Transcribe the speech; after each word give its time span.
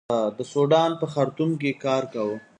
د 0.37 0.39
سوډان 0.51 0.91
په 1.01 1.05
خرتوم 1.13 1.51
کې 1.61 1.71
کار 1.83 2.03
کاوه. 2.13 2.35